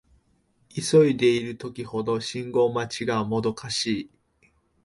[0.69, 4.11] 急いでいる時ほど信号待ちがもどかしい